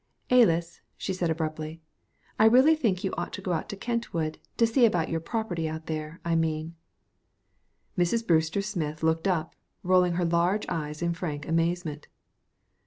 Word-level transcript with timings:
"Alys," 0.31 0.81
she 0.97 1.13
said 1.13 1.29
abruptly, 1.29 1.79
"I 2.39 2.45
really 2.45 2.75
think 2.75 3.03
you 3.03 3.13
ought 3.19 3.31
to 3.33 3.41
go 3.43 3.53
out 3.53 3.69
to 3.69 3.77
Kentwood 3.77 4.39
to 4.57 4.65
see 4.65 4.83
about 4.83 5.09
your 5.09 5.19
property 5.19 5.69
out 5.69 5.85
there, 5.85 6.19
I 6.25 6.33
mean." 6.33 6.73
Mrs. 7.95 8.25
Brewster 8.25 8.63
Smith 8.63 9.03
looked 9.03 9.27
up, 9.27 9.53
rolling 9.83 10.13
her 10.13 10.25
large 10.25 10.65
eyes 10.67 11.03
in 11.03 11.13
frank 11.13 11.47
amazement. 11.47 12.07